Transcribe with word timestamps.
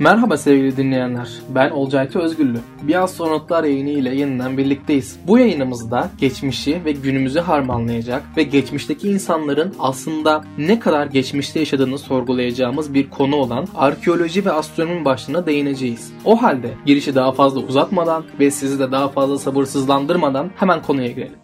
Merhaba 0.00 0.36
sevgili 0.36 0.76
dinleyenler. 0.76 1.28
Ben 1.54 1.70
Olcaytı 1.70 2.18
Özgüllü. 2.18 2.58
Bir 2.82 3.02
astronotlar 3.02 3.64
yayını 3.64 3.90
ile 3.90 4.14
yeniden 4.14 4.58
birlikteyiz. 4.58 5.20
Bu 5.26 5.38
yayınımızda 5.38 6.10
geçmişi 6.18 6.84
ve 6.84 6.92
günümüzü 6.92 7.40
harmanlayacak 7.40 8.22
ve 8.36 8.42
geçmişteki 8.42 9.08
insanların 9.08 9.74
aslında 9.78 10.44
ne 10.58 10.80
kadar 10.80 11.06
geçmişte 11.06 11.58
yaşadığını 11.58 11.98
sorgulayacağımız 11.98 12.94
bir 12.94 13.10
konu 13.10 13.36
olan 13.36 13.68
arkeoloji 13.74 14.44
ve 14.44 14.52
astronomi 14.52 15.04
başlığına 15.04 15.46
değineceğiz. 15.46 16.12
O 16.24 16.42
halde 16.42 16.74
girişi 16.86 17.14
daha 17.14 17.32
fazla 17.32 17.60
uzatmadan 17.60 18.24
ve 18.40 18.50
sizi 18.50 18.78
de 18.78 18.92
daha 18.92 19.08
fazla 19.08 19.38
sabırsızlandırmadan 19.38 20.50
hemen 20.56 20.82
konuya 20.82 21.08
girelim. 21.08 21.38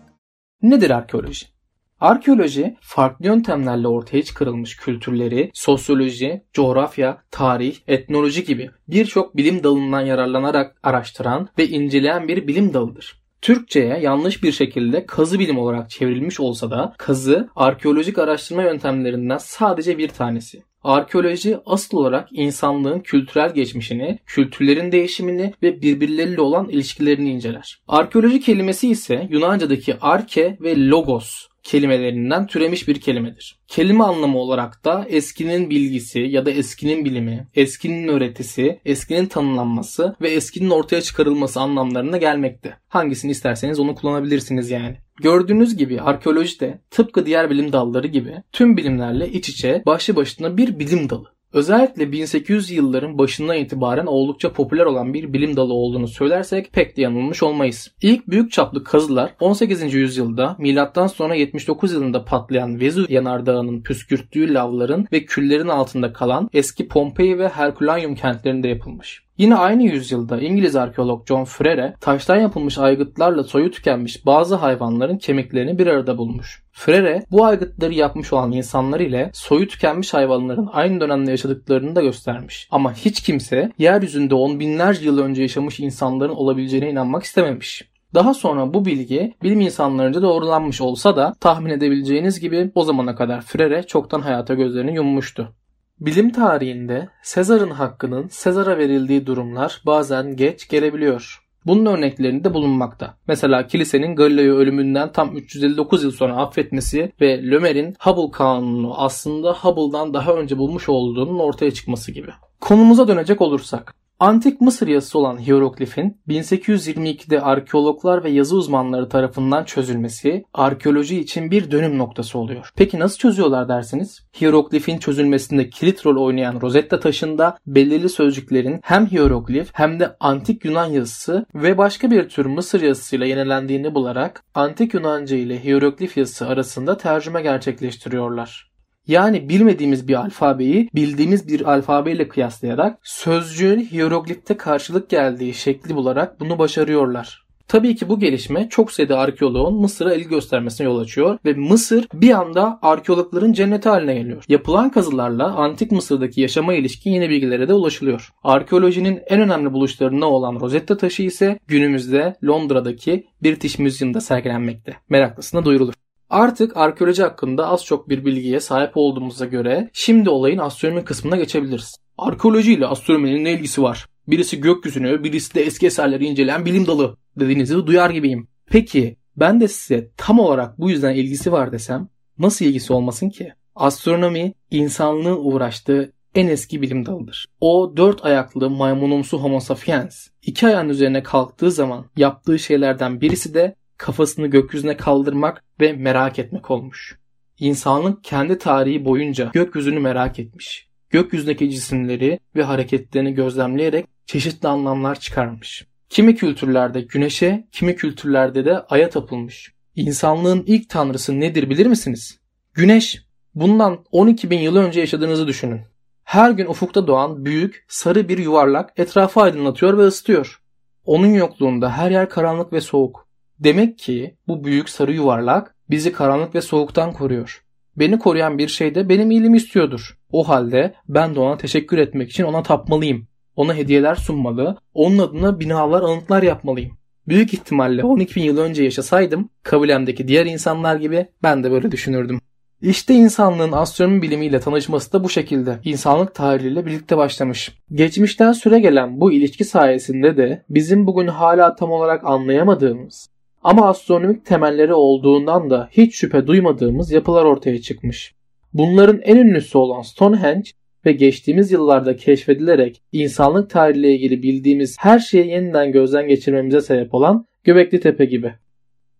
Nedir 0.62 0.90
arkeoloji? 0.90 1.53
Arkeoloji 2.00 2.76
farklı 2.80 3.26
yöntemlerle 3.26 3.88
ortaya 3.88 4.22
çıkarılmış 4.22 4.76
kültürleri, 4.76 5.50
sosyoloji, 5.54 6.42
coğrafya, 6.52 7.22
tarih, 7.30 7.76
etnoloji 7.86 8.44
gibi 8.44 8.70
birçok 8.88 9.36
bilim 9.36 9.64
dalından 9.64 10.00
yararlanarak 10.00 10.76
araştıran 10.82 11.48
ve 11.58 11.68
inceleyen 11.68 12.28
bir 12.28 12.46
bilim 12.46 12.74
dalıdır. 12.74 13.24
Türkçe'ye 13.42 13.98
yanlış 14.00 14.42
bir 14.42 14.52
şekilde 14.52 15.06
kazı 15.06 15.38
bilim 15.38 15.58
olarak 15.58 15.90
çevrilmiş 15.90 16.40
olsa 16.40 16.70
da 16.70 16.94
kazı 16.98 17.48
arkeolojik 17.56 18.18
araştırma 18.18 18.62
yöntemlerinden 18.62 19.38
sadece 19.38 19.98
bir 19.98 20.08
tanesi. 20.08 20.62
Arkeoloji 20.84 21.58
asıl 21.66 21.98
olarak 21.98 22.28
insanlığın 22.32 23.00
kültürel 23.00 23.54
geçmişini, 23.54 24.18
kültürlerin 24.26 24.92
değişimini 24.92 25.54
ve 25.62 25.82
birbirleriyle 25.82 26.40
olan 26.40 26.68
ilişkilerini 26.68 27.30
inceler. 27.30 27.82
Arkeoloji 27.88 28.40
kelimesi 28.40 28.88
ise 28.88 29.28
Yunanca'daki 29.30 29.96
arke 30.00 30.58
ve 30.60 30.88
logos 30.88 31.46
kelimelerinden 31.64 32.46
türemiş 32.46 32.88
bir 32.88 33.00
kelimedir. 33.00 33.58
Kelime 33.68 34.04
anlamı 34.04 34.38
olarak 34.38 34.84
da 34.84 35.06
eskinin 35.08 35.70
bilgisi 35.70 36.20
ya 36.20 36.46
da 36.46 36.50
eskinin 36.50 37.04
bilimi, 37.04 37.48
eskinin 37.54 38.08
öğretisi, 38.08 38.80
eskinin 38.84 39.26
tanımlanması 39.26 40.16
ve 40.20 40.30
eskinin 40.30 40.70
ortaya 40.70 41.02
çıkarılması 41.02 41.60
anlamlarına 41.60 42.16
gelmekte. 42.16 42.76
Hangisini 42.88 43.30
isterseniz 43.30 43.80
onu 43.80 43.94
kullanabilirsiniz 43.94 44.70
yani. 44.70 44.96
Gördüğünüz 45.22 45.76
gibi 45.76 46.00
arkeoloji 46.00 46.60
de 46.60 46.80
tıpkı 46.90 47.26
diğer 47.26 47.50
bilim 47.50 47.72
dalları 47.72 48.06
gibi 48.06 48.42
tüm 48.52 48.76
bilimlerle 48.76 49.28
iç 49.28 49.48
içe 49.48 49.82
başlı 49.86 50.16
başına 50.16 50.56
bir 50.56 50.78
bilim 50.78 51.10
dalı. 51.10 51.33
Özellikle 51.54 52.12
1800 52.12 52.70
yılların 52.70 53.18
başından 53.18 53.56
itibaren 53.56 54.06
oldukça 54.06 54.52
popüler 54.52 54.84
olan 54.84 55.14
bir 55.14 55.32
bilim 55.32 55.56
dalı 55.56 55.72
olduğunu 55.72 56.08
söylersek 56.08 56.72
pek 56.72 56.96
de 56.96 57.02
yanılmış 57.02 57.42
olmayız. 57.42 57.90
İlk 58.02 58.28
büyük 58.28 58.52
çaplı 58.52 58.84
kazılar 58.84 59.34
18. 59.40 59.94
yüzyılda 59.94 60.56
milattan 60.58 61.06
sonra 61.06 61.34
79 61.34 61.92
yılında 61.92 62.24
patlayan 62.24 62.80
Vezüv 62.80 63.04
yanardağının 63.08 63.82
püskürttüğü 63.82 64.54
lavların 64.54 65.06
ve 65.12 65.24
küllerin 65.24 65.68
altında 65.68 66.12
kalan 66.12 66.50
eski 66.52 66.88
Pompei 66.88 67.38
ve 67.38 67.48
Herculaneum 67.48 68.14
kentlerinde 68.14 68.68
yapılmış. 68.68 69.23
Yine 69.38 69.54
aynı 69.54 69.82
yüzyılda 69.82 70.40
İngiliz 70.40 70.76
arkeolog 70.76 71.26
John 71.26 71.44
Frere 71.44 71.94
taştan 72.00 72.36
yapılmış 72.36 72.78
aygıtlarla 72.78 73.44
soyu 73.44 73.70
tükenmiş 73.70 74.26
bazı 74.26 74.54
hayvanların 74.54 75.18
kemiklerini 75.18 75.78
bir 75.78 75.86
arada 75.86 76.18
bulmuş. 76.18 76.62
Frere 76.72 77.24
bu 77.30 77.44
aygıtları 77.44 77.94
yapmış 77.94 78.32
olan 78.32 78.52
insanlar 78.52 79.00
ile 79.00 79.30
soyu 79.32 79.68
tükenmiş 79.68 80.14
hayvanların 80.14 80.68
aynı 80.72 81.00
dönemde 81.00 81.30
yaşadıklarını 81.30 81.96
da 81.96 82.02
göstermiş. 82.02 82.68
Ama 82.70 82.94
hiç 82.94 83.22
kimse 83.22 83.72
yeryüzünde 83.78 84.34
on 84.34 84.60
binlerce 84.60 85.04
yıl 85.04 85.18
önce 85.18 85.42
yaşamış 85.42 85.80
insanların 85.80 86.34
olabileceğine 86.34 86.90
inanmak 86.90 87.22
istememiş. 87.22 87.82
Daha 88.14 88.34
sonra 88.34 88.74
bu 88.74 88.84
bilgi 88.84 89.34
bilim 89.42 89.60
insanlarınca 89.60 90.22
doğrulanmış 90.22 90.80
olsa 90.80 91.16
da 91.16 91.34
tahmin 91.40 91.70
edebileceğiniz 91.70 92.40
gibi 92.40 92.70
o 92.74 92.84
zamana 92.84 93.14
kadar 93.14 93.40
Frere 93.40 93.82
çoktan 93.82 94.20
hayata 94.20 94.54
gözlerini 94.54 94.94
yummuştu. 94.94 95.54
Bilim 96.00 96.32
tarihinde 96.32 97.08
Sezar'ın 97.22 97.70
hakkının 97.70 98.28
Sezar'a 98.28 98.78
verildiği 98.78 99.26
durumlar 99.26 99.82
bazen 99.86 100.36
geç 100.36 100.68
gelebiliyor. 100.68 101.40
Bunun 101.66 101.86
örneklerinde 101.86 102.44
de 102.44 102.54
bulunmakta. 102.54 103.14
Mesela 103.28 103.66
kilisenin 103.66 104.16
Galileo'yu 104.16 104.54
ölümünden 104.54 105.12
tam 105.12 105.36
359 105.36 106.04
yıl 106.04 106.10
sonra 106.10 106.36
affetmesi 106.36 107.12
ve 107.20 107.50
Lömer'in 107.50 107.96
Hubble 108.00 108.30
kanunu 108.30 108.94
aslında 108.96 109.52
Hubble'dan 109.52 110.14
daha 110.14 110.32
önce 110.32 110.58
bulmuş 110.58 110.88
olduğunun 110.88 111.38
ortaya 111.38 111.70
çıkması 111.70 112.12
gibi. 112.12 112.30
Konumuza 112.60 113.08
dönecek 113.08 113.40
olursak. 113.40 113.94
Antik 114.20 114.60
Mısır 114.60 114.88
yazısı 114.88 115.18
olan 115.18 115.38
hieroglifin 115.38 116.20
1822'de 116.28 117.40
arkeologlar 117.40 118.24
ve 118.24 118.30
yazı 118.30 118.56
uzmanları 118.56 119.08
tarafından 119.08 119.64
çözülmesi 119.64 120.44
arkeoloji 120.54 121.20
için 121.20 121.50
bir 121.50 121.70
dönüm 121.70 121.98
noktası 121.98 122.38
oluyor. 122.38 122.70
Peki 122.76 122.98
nasıl 122.98 123.18
çözüyorlar 123.18 123.68
dersiniz? 123.68 124.26
Hieroglifin 124.40 124.98
çözülmesinde 124.98 125.70
kilit 125.70 126.06
rol 126.06 126.24
oynayan 126.24 126.60
Rosetta 126.60 127.00
taşında 127.00 127.58
belirli 127.66 128.08
sözcüklerin 128.08 128.80
hem 128.82 129.06
hieroglif 129.06 129.70
hem 129.72 130.00
de 130.00 130.16
antik 130.20 130.64
Yunan 130.64 130.86
yazısı 130.86 131.46
ve 131.54 131.78
başka 131.78 132.10
bir 132.10 132.28
tür 132.28 132.46
Mısır 132.46 132.82
yazısıyla 132.82 133.26
yenilendiğini 133.26 133.94
bularak 133.94 134.44
antik 134.54 134.94
Yunanca 134.94 135.36
ile 135.36 135.64
hieroglif 135.64 136.16
yazısı 136.16 136.46
arasında 136.46 136.96
tercüme 136.96 137.42
gerçekleştiriyorlar. 137.42 138.73
Yani 139.06 139.48
bilmediğimiz 139.48 140.08
bir 140.08 140.14
alfabeyi 140.14 140.88
bildiğimiz 140.94 141.48
bir 141.48 141.72
alfabeyle 141.72 142.28
kıyaslayarak 142.28 142.98
sözcüğün 143.02 143.80
hieroglifte 143.80 144.56
karşılık 144.56 145.10
geldiği 145.10 145.54
şekli 145.54 145.94
bularak 145.94 146.40
bunu 146.40 146.58
başarıyorlar. 146.58 147.44
Tabii 147.68 147.96
ki 147.96 148.08
bu 148.08 148.20
gelişme 148.20 148.68
çok 148.68 148.92
sayıda 148.92 149.18
arkeoloğun 149.18 149.80
Mısır'a 149.80 150.14
ilgi 150.14 150.28
göstermesine 150.28 150.86
yol 150.86 150.98
açıyor 150.98 151.38
ve 151.44 151.54
Mısır 151.54 152.08
bir 152.14 152.30
anda 152.30 152.78
arkeologların 152.82 153.52
cenneti 153.52 153.88
haline 153.88 154.14
geliyor. 154.14 154.44
Yapılan 154.48 154.90
kazılarla 154.90 155.54
antik 155.54 155.92
Mısır'daki 155.92 156.40
yaşama 156.40 156.74
ilişkin 156.74 157.10
yeni 157.10 157.30
bilgilere 157.30 157.68
de 157.68 157.74
ulaşılıyor. 157.74 158.30
Arkeolojinin 158.44 159.20
en 159.26 159.40
önemli 159.40 159.72
buluşlarından 159.72 160.28
olan 160.28 160.60
Rosetta 160.60 160.96
taşı 160.96 161.22
ise 161.22 161.58
günümüzde 161.66 162.36
Londra'daki 162.44 163.26
British 163.42 163.78
Museum'da 163.78 164.20
sergilenmekte. 164.20 164.96
Meraklısına 165.08 165.64
duyurulur. 165.64 166.03
Artık 166.30 166.76
arkeoloji 166.76 167.22
hakkında 167.22 167.66
az 167.66 167.84
çok 167.84 168.08
bir 168.08 168.24
bilgiye 168.24 168.60
sahip 168.60 168.90
olduğumuza 168.94 169.46
göre 169.46 169.90
şimdi 169.92 170.30
olayın 170.30 170.58
astronomi 170.58 171.04
kısmına 171.04 171.36
geçebiliriz. 171.36 171.96
Arkeoloji 172.18 172.72
ile 172.72 172.86
astronominin 172.86 173.44
ne 173.44 173.52
ilgisi 173.52 173.82
var? 173.82 174.06
Birisi 174.28 174.60
gökyüzünü, 174.60 175.24
birisi 175.24 175.54
de 175.54 175.62
eski 175.62 175.86
eserleri 175.86 176.24
inceleyen 176.24 176.64
bilim 176.64 176.86
dalı 176.86 177.16
dediğinizi 177.36 177.86
duyar 177.86 178.10
gibiyim. 178.10 178.48
Peki 178.66 179.16
ben 179.36 179.60
de 179.60 179.68
size 179.68 180.10
tam 180.16 180.38
olarak 180.38 180.78
bu 180.78 180.90
yüzden 180.90 181.14
ilgisi 181.14 181.52
var 181.52 181.72
desem 181.72 182.08
nasıl 182.38 182.64
ilgisi 182.64 182.92
olmasın 182.92 183.30
ki? 183.30 183.52
Astronomi 183.74 184.54
insanlığın 184.70 185.36
uğraştığı 185.44 186.12
en 186.34 186.48
eski 186.48 186.82
bilim 186.82 187.06
dalıdır. 187.06 187.46
O 187.60 187.92
dört 187.96 188.24
ayaklı 188.24 188.70
maymunumsu 188.70 189.38
homo 189.38 189.60
sapiens 189.60 190.28
iki 190.42 190.66
ayağın 190.66 190.88
üzerine 190.88 191.22
kalktığı 191.22 191.70
zaman 191.70 192.04
yaptığı 192.16 192.58
şeylerden 192.58 193.20
birisi 193.20 193.54
de 193.54 193.74
kafasını 193.96 194.46
gökyüzüne 194.46 194.96
kaldırmak 194.96 195.64
ve 195.80 195.92
merak 195.92 196.38
etmek 196.38 196.70
olmuş. 196.70 197.18
İnsanlık 197.58 198.24
kendi 198.24 198.58
tarihi 198.58 199.04
boyunca 199.04 199.50
gökyüzünü 199.52 200.00
merak 200.00 200.38
etmiş. 200.38 200.88
Gökyüzündeki 201.10 201.70
cisimleri 201.70 202.40
ve 202.56 202.62
hareketlerini 202.62 203.34
gözlemleyerek 203.34 204.06
çeşitli 204.26 204.68
anlamlar 204.68 205.20
çıkarmış. 205.20 205.86
Kimi 206.08 206.34
kültürlerde 206.34 207.00
güneşe, 207.00 207.68
kimi 207.72 207.96
kültürlerde 207.96 208.64
de 208.64 208.78
aya 208.78 209.10
tapılmış. 209.10 209.72
İnsanlığın 209.96 210.64
ilk 210.66 210.88
tanrısı 210.88 211.40
nedir 211.40 211.70
bilir 211.70 211.86
misiniz? 211.86 212.38
Güneş. 212.74 213.24
Bundan 213.54 214.04
12 214.12 214.50
bin 214.50 214.58
yıl 214.58 214.76
önce 214.76 215.00
yaşadığınızı 215.00 215.46
düşünün. 215.46 215.80
Her 216.24 216.50
gün 216.50 216.66
ufukta 216.66 217.06
doğan 217.06 217.44
büyük, 217.44 217.84
sarı 217.88 218.28
bir 218.28 218.38
yuvarlak 218.38 218.92
etrafı 218.96 219.40
aydınlatıyor 219.40 219.98
ve 219.98 220.02
ısıtıyor. 220.02 220.60
Onun 221.04 221.34
yokluğunda 221.34 221.96
her 221.96 222.10
yer 222.10 222.28
karanlık 222.28 222.72
ve 222.72 222.80
soğuk. 222.80 223.23
Demek 223.60 223.98
ki 223.98 224.34
bu 224.48 224.64
büyük 224.64 224.88
sarı 224.88 225.12
yuvarlak 225.12 225.74
bizi 225.90 226.12
karanlık 226.12 226.54
ve 226.54 226.60
soğuktan 226.60 227.12
koruyor. 227.12 227.64
Beni 227.96 228.18
koruyan 228.18 228.58
bir 228.58 228.68
şey 228.68 228.94
de 228.94 229.08
benim 229.08 229.30
iyiliğimi 229.30 229.56
istiyordur. 229.56 230.18
O 230.32 230.48
halde 230.48 230.94
ben 231.08 231.34
de 231.34 231.40
ona 231.40 231.56
teşekkür 231.56 231.98
etmek 231.98 232.30
için 232.30 232.44
ona 232.44 232.62
tapmalıyım. 232.62 233.26
Ona 233.56 233.74
hediyeler 233.74 234.14
sunmalı, 234.14 234.76
onun 234.94 235.18
adına 235.18 235.60
binalar, 235.60 236.02
anıtlar 236.02 236.42
yapmalıyım. 236.42 236.92
Büyük 237.28 237.54
ihtimalle 237.54 238.04
12 238.04 238.36
bin 238.36 238.42
yıl 238.42 238.58
önce 238.58 238.84
yaşasaydım 238.84 239.48
kabilemdeki 239.62 240.28
diğer 240.28 240.46
insanlar 240.46 240.96
gibi 240.96 241.26
ben 241.42 241.64
de 241.64 241.70
böyle 241.70 241.90
düşünürdüm. 241.90 242.40
İşte 242.82 243.14
insanlığın 243.14 243.72
astronomi 243.72 244.22
bilimiyle 244.22 244.60
tanışması 244.60 245.12
da 245.12 245.24
bu 245.24 245.28
şekilde 245.28 245.78
insanlık 245.84 246.34
tarihiyle 246.34 246.86
birlikte 246.86 247.16
başlamış. 247.16 247.72
Geçmişten 247.92 248.52
süre 248.52 248.78
gelen 248.78 249.20
bu 249.20 249.32
ilişki 249.32 249.64
sayesinde 249.64 250.36
de 250.36 250.64
bizim 250.70 251.06
bugün 251.06 251.26
hala 251.26 251.76
tam 251.76 251.90
olarak 251.90 252.24
anlayamadığımız 252.24 253.33
ama 253.64 253.88
astronomik 253.88 254.46
temelleri 254.46 254.94
olduğundan 254.94 255.70
da 255.70 255.88
hiç 255.92 256.14
şüphe 256.14 256.46
duymadığımız 256.46 257.10
yapılar 257.10 257.44
ortaya 257.44 257.80
çıkmış. 257.80 258.34
Bunların 258.72 259.20
en 259.22 259.36
ünlüsü 259.36 259.78
olan 259.78 260.02
Stonehenge 260.02 260.70
ve 261.06 261.12
geçtiğimiz 261.12 261.72
yıllarda 261.72 262.16
keşfedilerek 262.16 263.02
insanlık 263.12 263.70
tarihiyle 263.70 264.14
ilgili 264.14 264.42
bildiğimiz 264.42 264.96
her 265.00 265.18
şeyi 265.18 265.46
yeniden 265.46 265.92
gözden 265.92 266.28
geçirmemize 266.28 266.80
sebep 266.80 267.14
olan 267.14 267.46
Göbekli 267.64 268.00
Tepe 268.00 268.24
gibi. 268.24 268.54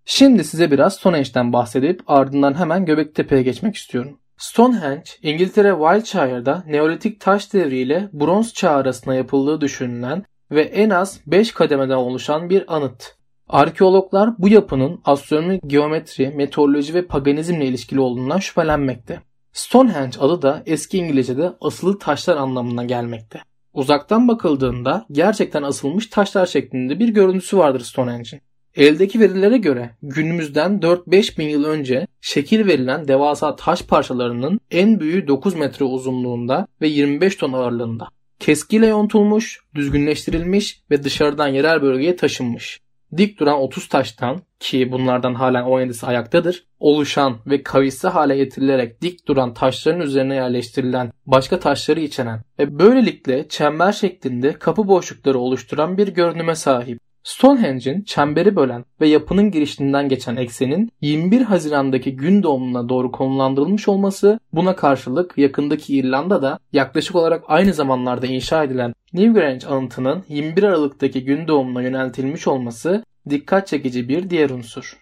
Şimdi 0.05 0.44
size 0.44 0.70
biraz 0.70 0.94
Stonehenge'den 0.94 1.52
bahsedip 1.52 2.00
ardından 2.06 2.58
hemen 2.58 2.85
Göbekli 2.85 3.12
Tepe'ye 3.12 3.43
geçmek 3.43 3.76
istiyorum. 3.76 4.19
Stonehenge, 4.37 5.11
İngiltere 5.23 5.70
Wiltshire'da 5.70 6.64
Neolitik 6.69 7.20
taş 7.20 7.52
devri 7.52 7.79
ile 7.79 8.08
Bronz 8.12 8.55
çağı 8.55 8.76
arasında 8.76 9.14
yapıldığı 9.14 9.61
düşünülen 9.61 10.25
ve 10.50 10.62
en 10.62 10.90
az 10.90 11.20
5 11.26 11.52
kademeden 11.52 11.97
oluşan 11.97 12.50
bir 12.50 12.76
anıt. 12.76 13.17
Arkeologlar 13.54 14.30
bu 14.38 14.48
yapının 14.48 15.00
astronomi, 15.04 15.60
geometri, 15.66 16.28
meteoroloji 16.28 16.94
ve 16.94 17.06
paganizmle 17.06 17.66
ilişkili 17.66 18.00
olduğundan 18.00 18.38
şüphelenmekte. 18.38 19.20
Stonehenge 19.52 20.18
adı 20.20 20.42
da 20.42 20.62
eski 20.66 20.98
İngilizce'de 20.98 21.52
asılı 21.60 21.98
taşlar 21.98 22.36
anlamına 22.36 22.84
gelmekte. 22.84 23.40
Uzaktan 23.74 24.28
bakıldığında 24.28 25.06
gerçekten 25.12 25.62
asılmış 25.62 26.06
taşlar 26.06 26.46
şeklinde 26.46 26.98
bir 26.98 27.08
görüntüsü 27.08 27.58
vardır 27.58 27.80
Stonehenge'in. 27.80 28.42
Eldeki 28.74 29.20
verilere 29.20 29.58
göre 29.58 29.90
günümüzden 30.02 30.80
4-5 30.80 31.38
bin 31.38 31.48
yıl 31.48 31.64
önce 31.64 32.06
şekil 32.20 32.66
verilen 32.66 33.08
devasa 33.08 33.56
taş 33.56 33.82
parçalarının 33.82 34.60
en 34.70 35.00
büyüğü 35.00 35.28
9 35.28 35.54
metre 35.54 35.84
uzunluğunda 35.84 36.66
ve 36.80 36.88
25 36.88 37.36
ton 37.36 37.52
ağırlığında. 37.52 38.08
Keskiyle 38.38 38.86
yontulmuş, 38.86 39.60
düzgünleştirilmiş 39.74 40.80
ve 40.90 41.02
dışarıdan 41.02 41.48
yerel 41.48 41.82
bölgeye 41.82 42.16
taşınmış. 42.16 42.83
Dik 43.16 43.40
duran 43.40 43.60
30 43.60 43.88
taştan 43.88 44.42
ki 44.60 44.92
bunlardan 44.92 45.34
halen 45.34 45.64
17'si 45.64 46.06
ayaktadır, 46.06 46.66
oluşan 46.78 47.36
ve 47.46 47.62
kavisli 47.62 48.08
hale 48.08 48.36
getirilerek 48.36 49.02
dik 49.02 49.28
duran 49.28 49.54
taşların 49.54 50.00
üzerine 50.00 50.34
yerleştirilen 50.34 51.12
başka 51.26 51.58
taşları 51.58 52.00
içeren 52.00 52.42
ve 52.58 52.78
böylelikle 52.78 53.48
çember 53.48 53.92
şeklinde 53.92 54.52
kapı 54.52 54.88
boşlukları 54.88 55.38
oluşturan 55.38 55.98
bir 55.98 56.08
görünüme 56.08 56.54
sahip. 56.54 57.03
Stonehenge'in 57.25 58.03
çemberi 58.03 58.56
bölen 58.56 58.85
ve 59.00 59.09
yapının 59.09 59.50
girişinden 59.50 60.09
geçen 60.09 60.37
eksenin 60.37 60.93
21 61.00 61.41
Haziran'daki 61.41 62.17
gün 62.17 62.43
doğumuna 62.43 62.88
doğru 62.88 63.12
konumlandırılmış 63.12 63.88
olması 63.88 64.41
buna 64.53 64.76
karşılık 64.76 65.38
yakındaki 65.38 65.97
İrlanda'da 65.97 66.59
yaklaşık 66.73 67.17
olarak 67.17 67.44
aynı 67.49 67.75
zamanlarda 67.75 68.26
inşa 68.26 68.65
edilen 68.65 68.94
Newgrange 69.12 69.67
anıtının 69.67 70.25
21 70.29 70.62
Aralık'taki 70.62 71.25
gün 71.25 71.49
doğumuna 71.49 71.82
yöneltilmiş 71.82 72.47
olması 72.49 73.05
dikkat 73.31 73.67
çekici 73.67 74.09
bir 74.09 74.31
diğer 74.31 74.50
unsur. 74.50 74.99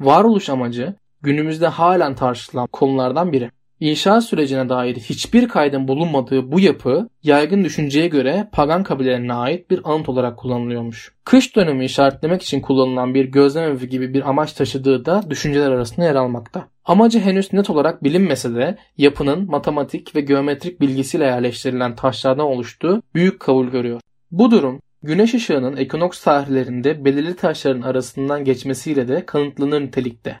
Varoluş 0.00 0.50
amacı 0.50 0.94
günümüzde 1.22 1.66
halen 1.66 2.14
tartışılan 2.14 2.66
konulardan 2.66 3.32
biri. 3.32 3.50
İnşa 3.80 4.20
sürecine 4.20 4.68
dair 4.68 4.96
hiçbir 4.96 5.48
kaydın 5.48 5.88
bulunmadığı 5.88 6.52
bu 6.52 6.60
yapı 6.60 7.08
yaygın 7.22 7.64
düşünceye 7.64 8.08
göre 8.08 8.48
pagan 8.52 8.82
kabilelerine 8.82 9.32
ait 9.32 9.70
bir 9.70 9.80
anıt 9.84 10.08
olarak 10.08 10.36
kullanılıyormuş. 10.38 11.12
Kış 11.24 11.56
dönemi 11.56 11.84
işaretlemek 11.84 12.42
için 12.42 12.60
kullanılan 12.60 13.14
bir 13.14 13.24
gözlem 13.24 13.72
evi 13.72 13.88
gibi 13.88 14.14
bir 14.14 14.28
amaç 14.28 14.52
taşıdığı 14.52 15.04
da 15.04 15.22
düşünceler 15.30 15.70
arasında 15.70 16.06
yer 16.06 16.14
almakta. 16.14 16.68
Amacı 16.84 17.20
henüz 17.20 17.52
net 17.52 17.70
olarak 17.70 18.04
bilinmese 18.04 18.54
de 18.54 18.78
yapının 18.98 19.50
matematik 19.50 20.16
ve 20.16 20.20
geometrik 20.20 20.80
bilgisiyle 20.80 21.24
yerleştirilen 21.24 21.94
taşlardan 21.94 22.46
oluştuğu 22.46 23.02
büyük 23.14 23.40
kabul 23.40 23.66
görüyor. 23.66 24.00
Bu 24.30 24.50
durum 24.50 24.80
güneş 25.02 25.34
ışığının 25.34 25.76
ekinoks 25.76 26.24
tarihlerinde 26.24 27.04
belirli 27.04 27.36
taşların 27.36 27.82
arasından 27.82 28.44
geçmesiyle 28.44 29.08
de 29.08 29.26
kanıtlanır 29.26 29.80
nitelikte. 29.80 30.38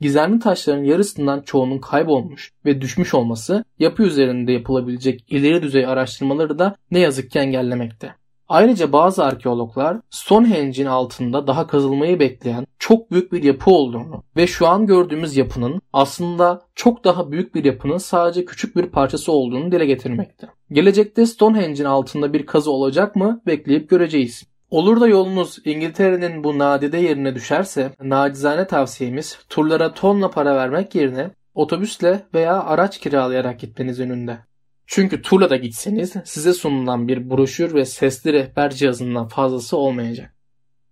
Gizemli 0.00 0.38
taşların 0.38 0.84
yarısından 0.84 1.40
çoğunun 1.40 1.78
kaybolmuş 1.78 2.52
ve 2.64 2.80
düşmüş 2.80 3.14
olması 3.14 3.64
yapı 3.78 4.02
üzerinde 4.02 4.52
yapılabilecek 4.52 5.32
ileri 5.32 5.62
düzey 5.62 5.86
araştırmaları 5.86 6.58
da 6.58 6.76
ne 6.90 6.98
yazık 6.98 7.30
ki 7.30 7.38
engellemekte. 7.38 8.14
Ayrıca 8.48 8.92
bazı 8.92 9.24
arkeologlar 9.24 10.00
Stonehenge'in 10.10 10.86
altında 10.86 11.46
daha 11.46 11.66
kazılmayı 11.66 12.20
bekleyen 12.20 12.66
çok 12.78 13.10
büyük 13.10 13.32
bir 13.32 13.42
yapı 13.42 13.70
olduğunu 13.70 14.22
ve 14.36 14.46
şu 14.46 14.66
an 14.66 14.86
gördüğümüz 14.86 15.36
yapının 15.36 15.80
aslında 15.92 16.62
çok 16.74 17.04
daha 17.04 17.30
büyük 17.30 17.54
bir 17.54 17.64
yapının 17.64 17.98
sadece 17.98 18.44
küçük 18.44 18.76
bir 18.76 18.86
parçası 18.86 19.32
olduğunu 19.32 19.72
dile 19.72 19.86
getirmekte. 19.86 20.48
Gelecekte 20.72 21.26
Stonehenge'in 21.26 21.84
altında 21.84 22.32
bir 22.32 22.46
kazı 22.46 22.70
olacak 22.70 23.16
mı 23.16 23.42
bekleyip 23.46 23.90
göreceğiz. 23.90 24.44
Olur 24.70 25.00
da 25.00 25.08
yolunuz 25.08 25.58
İngiltere'nin 25.64 26.44
bu 26.44 26.58
nadide 26.58 26.98
yerine 26.98 27.34
düşerse 27.34 27.92
nacizane 28.00 28.66
tavsiyemiz 28.66 29.38
turlara 29.48 29.94
tonla 29.94 30.30
para 30.30 30.56
vermek 30.56 30.94
yerine 30.94 31.30
otobüsle 31.54 32.22
veya 32.34 32.62
araç 32.62 32.98
kiralayarak 32.98 33.60
gitmeniz 33.60 34.00
önünde. 34.00 34.38
Çünkü 34.86 35.22
turla 35.22 35.50
da 35.50 35.56
gitseniz 35.56 36.14
size 36.24 36.52
sunulan 36.52 37.08
bir 37.08 37.30
broşür 37.30 37.74
ve 37.74 37.84
sesli 37.84 38.32
rehber 38.32 38.70
cihazından 38.70 39.28
fazlası 39.28 39.76
olmayacak. 39.76 40.33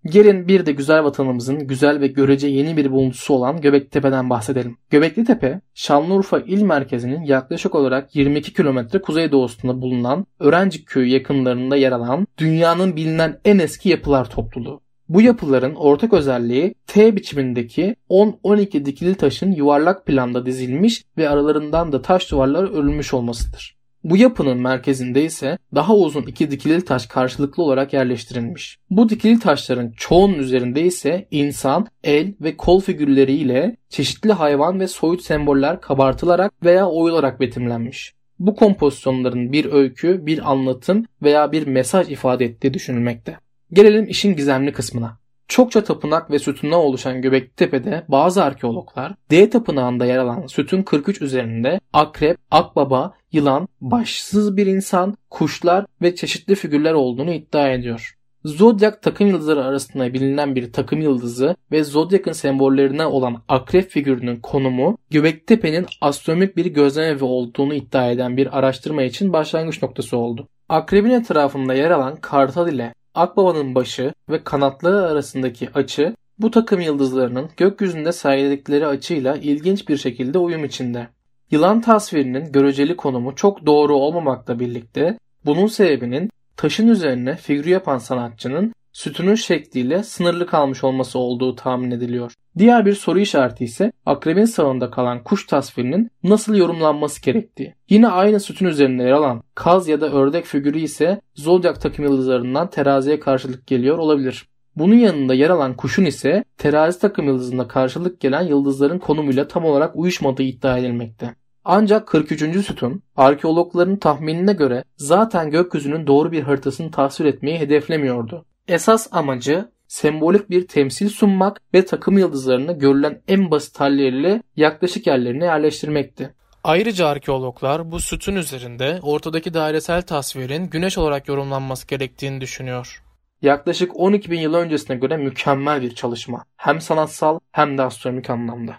Gelin 0.05 0.49
bir 0.49 0.67
de 0.67 0.73
güzel 0.73 1.05
vatanımızın 1.05 1.67
güzel 1.67 2.01
ve 2.01 2.07
görece 2.07 2.49
yeni 2.49 2.77
bir 2.77 2.91
buluntusu 2.91 3.35
olan 3.35 3.61
Göbekli 3.61 4.03
bahsedelim. 4.03 4.77
Göbekli 4.91 5.25
Tepe, 5.25 5.61
Şanlıurfa 5.75 6.39
il 6.39 6.63
merkezinin 6.63 7.23
yaklaşık 7.23 7.75
olarak 7.75 8.17
22 8.17 8.53
kilometre 8.55 9.01
kuzeydoğusunda 9.01 9.83
bulunan 9.83 10.27
Örencik 10.41 10.87
köyü 10.87 11.09
yakınlarında 11.09 11.77
yer 11.77 11.93
alan 11.93 12.27
dünyanın 12.39 12.97
bilinen 12.97 13.39
en 13.45 13.59
eski 13.59 13.89
yapılar 13.89 14.31
topluluğu. 14.31 14.81
Bu 15.09 15.23
yapıların 15.23 15.75
ortak 15.75 16.13
özelliği 16.13 16.75
T 16.87 17.17
biçimindeki 17.17 17.97
10-12 18.11 18.85
dikili 18.85 19.15
taşın 19.15 19.53
yuvarlak 19.53 20.07
planda 20.07 20.47
dizilmiş 20.47 21.05
ve 21.19 21.29
aralarından 21.29 21.93
da 21.93 22.03
taş 22.03 22.31
duvarları 22.31 22.73
örülmüş 22.73 23.15
olmasıdır. 23.15 23.82
Bu 24.05 24.17
yapının 24.17 24.59
merkezinde 24.59 25.25
ise 25.25 25.59
daha 25.75 25.97
uzun 25.97 26.23
iki 26.23 26.51
dikili 26.51 26.85
taş 26.85 27.07
karşılıklı 27.07 27.63
olarak 27.63 27.93
yerleştirilmiş. 27.93 28.79
Bu 28.91 29.09
dikili 29.09 29.39
taşların 29.39 29.93
çoğunun 29.97 30.39
üzerinde 30.39 30.83
ise 30.83 31.29
insan, 31.31 31.87
el 32.05 32.35
ve 32.41 32.57
kol 32.57 32.81
figürleriyle 32.81 33.77
çeşitli 33.89 34.33
hayvan 34.33 34.81
ve 34.81 34.87
soyut 34.87 35.23
semboller 35.23 35.81
kabartılarak 35.81 36.53
veya 36.65 36.89
oyularak 36.89 37.41
betimlenmiş. 37.41 38.15
Bu 38.39 38.55
kompozisyonların 38.55 39.53
bir 39.53 39.73
öykü, 39.73 40.27
bir 40.27 40.51
anlatım 40.51 41.07
veya 41.23 41.53
bir 41.53 41.67
mesaj 41.67 42.11
ifade 42.11 42.45
ettiği 42.45 42.75
düşünülmekte. 42.75 43.37
Gelelim 43.73 44.09
işin 44.09 44.37
gizemli 44.37 44.73
kısmına. 44.73 45.22
Çokça 45.49 45.85
tapınak 45.85 46.31
ve 46.31 46.39
sütundan 46.39 46.81
oluşan 46.81 47.23
Göbeklitepe'de 47.23 48.05
bazı 48.09 48.45
arkeologlar 48.45 49.15
D 49.31 49.51
tapınağında 49.51 50.07
yer 50.07 50.19
alan 50.19 50.47
sütun 50.47 50.83
43 50.83 51.23
üzerinde 51.23 51.81
akrep, 51.93 52.37
akbaba, 52.51 53.15
yılan, 53.33 53.69
başsız 53.81 54.57
bir 54.57 54.67
insan, 54.67 55.17
kuşlar 55.31 55.87
ve 56.03 56.15
çeşitli 56.15 56.55
figürler 56.55 56.93
olduğunu 56.93 57.33
iddia 57.33 57.69
ediyor. 57.69 58.17
Zodyak 58.45 59.03
takım 59.03 59.29
yıldızları 59.29 59.65
arasında 59.65 60.15
bilinen 60.15 60.55
bir 60.55 60.73
takım 60.73 61.01
yıldızı 61.01 61.57
ve 61.73 61.85
Zodyak'ın 61.85 62.33
sembollerine 62.33 63.07
olan 63.07 63.43
akrep 63.49 63.91
figürünün 63.91 64.41
konumu 64.41 64.99
Göbektepe'nin 65.11 65.87
astronomik 66.01 66.57
bir 66.57 66.67
gözlemevi 66.67 67.25
olduğunu 67.25 67.75
iddia 67.75 68.11
eden 68.11 68.37
bir 68.37 68.59
araştırma 68.59 69.03
için 69.03 69.33
başlangıç 69.33 69.83
noktası 69.83 70.17
oldu. 70.17 70.49
Akrebin 70.69 71.11
etrafında 71.11 71.75
yer 71.75 71.91
alan 71.91 72.17
kartal 72.17 72.73
ile 72.73 72.95
Akbaba'nın 73.15 73.75
başı 73.75 74.15
ve 74.29 74.45
kanatları 74.45 75.07
arasındaki 75.07 75.71
açı 75.75 76.17
bu 76.39 76.51
takım 76.51 76.81
yıldızlarının 76.81 77.51
gökyüzünde 77.57 78.13
sergiledikleri 78.13 78.87
açıyla 78.87 79.37
ilginç 79.37 79.89
bir 79.89 79.97
şekilde 79.97 80.39
uyum 80.39 80.65
içinde. 80.65 81.09
Yılan 81.51 81.81
tasvirinin 81.81 82.53
göreceli 82.53 82.97
konumu 82.97 83.35
çok 83.37 83.67
doğru 83.67 83.95
olmamakla 83.95 84.61
birlikte 84.61 85.19
bunun 85.45 85.67
sebebinin 85.67 86.31
taşın 86.57 86.89
üzerine 86.89 87.37
figür 87.37 87.67
yapan 87.67 87.99
sanatçının 87.99 88.73
sütunun 88.93 89.35
şekliyle 89.35 90.03
sınırlı 90.03 90.47
kalmış 90.47 90.85
olması 90.85 91.19
olduğu 91.19 91.57
tahmin 91.57 91.91
ediliyor. 91.91 92.33
Diğer 92.59 92.87
bir 92.87 92.95
soru 92.95 93.21
işareti 93.21 93.65
ise 93.65 93.93
akrebin 94.07 94.45
sağında 94.45 94.91
kalan 94.91 95.25
kuş 95.25 95.47
tasvirinin 95.47 96.11
nasıl 96.25 96.55
yorumlanması 96.55 97.23
gerektiği. 97.23 97.75
Yine 97.89 98.09
aynı 98.09 98.41
sütun 98.41 98.67
üzerinde 98.67 99.03
yer 99.03 99.11
alan 99.11 99.43
kaz 99.55 99.89
ya 99.89 100.01
da 100.01 100.13
ördek 100.13 100.45
figürü 100.45 100.79
ise 100.79 101.21
zodyak 101.35 101.81
takım 101.81 102.05
yıldızlarından 102.05 102.71
teraziye 102.71 103.21
karşılık 103.21 103.67
geliyor 103.67 103.99
olabilir. 103.99 104.49
Bunun 104.77 104.95
yanında 104.95 105.35
yer 105.35 105.51
alan 105.51 105.77
kuşun 105.77 106.05
ise 106.05 106.45
terazi 106.59 107.01
takım 107.01 107.27
yıldızında 107.27 107.69
karşılık 107.69 108.21
gelen 108.21 108.43
yıldızların 108.43 108.99
konumuyla 108.99 109.49
tam 109.49 109.65
olarak 109.65 109.97
uyuşmadığı 109.97 110.43
iddia 110.43 110.79
edilmekte. 110.79 111.35
Ancak 111.65 112.09
43. 112.09 112.41
sütun 112.67 113.03
arkeologların 113.17 113.97
tahminine 113.97 114.53
göre 114.53 114.85
zaten 114.97 115.51
gökyüzünün 115.51 116.07
doğru 116.07 116.33
bir 116.33 116.43
haritasını 116.43 116.91
tasvir 116.91 117.25
etmeyi 117.25 117.59
hedeflemiyordu. 117.59 118.45
Esas 118.69 119.09
amacı 119.13 119.69
sembolik 119.89 120.51
bir 120.51 120.69
temsil 120.69 121.09
sunmak 121.09 121.61
ve 121.75 121.85
takım 121.85 122.19
yıldızlarını 122.19 122.79
görülen 122.79 123.23
en 123.29 123.51
basit 123.51 123.81
halleriyle 123.81 124.43
yaklaşık 124.57 125.07
yerlerine 125.07 125.45
yerleştirmekti. 125.45 126.35
Ayrıca 126.65 127.07
arkeologlar 127.07 127.91
bu 127.91 128.01
sütun 128.01 128.37
üzerinde 128.37 128.99
ortadaki 129.03 129.55
dairesel 129.55 130.03
tasvirin 130.03 130.67
güneş 130.71 130.99
olarak 130.99 131.29
yorumlanması 131.29 131.87
gerektiğini 131.87 132.41
düşünüyor. 132.41 133.03
Yaklaşık 133.43 134.01
12 134.01 134.31
bin 134.31 134.41
yıl 134.41 134.55
öncesine 134.55 134.97
göre 134.97 135.17
mükemmel 135.17 135.83
bir 135.83 135.95
çalışma. 135.95 136.45
Hem 136.57 136.81
sanatsal 136.81 137.39
hem 137.53 137.79
de 137.79 137.83
astronomik 137.83 138.31
anlamda. 138.31 138.77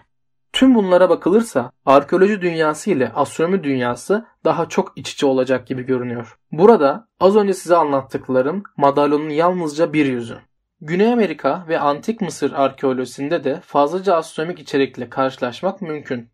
Tüm 0.54 0.74
bunlara 0.74 1.08
bakılırsa 1.10 1.70
arkeoloji 1.86 2.40
dünyası 2.40 2.90
ile 2.90 3.12
astronomi 3.14 3.64
dünyası 3.64 4.24
daha 4.44 4.68
çok 4.68 4.92
iç 4.96 5.12
içe 5.12 5.26
olacak 5.26 5.66
gibi 5.66 5.82
görünüyor. 5.82 6.36
Burada 6.52 7.08
az 7.20 7.36
önce 7.36 7.54
size 7.54 7.76
anlattıklarım 7.76 8.62
madalyonun 8.76 9.28
yalnızca 9.28 9.92
bir 9.92 10.06
yüzü. 10.06 10.38
Güney 10.80 11.12
Amerika 11.12 11.64
ve 11.68 11.78
Antik 11.78 12.20
Mısır 12.20 12.52
arkeolojisinde 12.52 13.44
de 13.44 13.60
fazlaca 13.66 14.14
astronomik 14.14 14.58
içerikle 14.58 15.10
karşılaşmak 15.10 15.82
mümkün. 15.82 16.28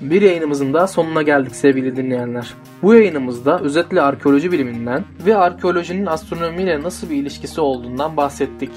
Bir 0.00 0.22
yayınımızın 0.22 0.74
da 0.74 0.86
sonuna 0.86 1.22
geldik 1.22 1.56
sevgili 1.56 1.96
dinleyenler. 1.96 2.54
Bu 2.82 2.94
yayınımızda 2.94 3.60
özetle 3.60 4.02
arkeoloji 4.02 4.52
biliminden 4.52 5.04
ve 5.26 5.36
arkeolojinin 5.36 6.06
astronomiyle 6.06 6.82
nasıl 6.82 7.10
bir 7.10 7.16
ilişkisi 7.16 7.60
olduğundan 7.60 8.16
bahsettik. 8.16 8.70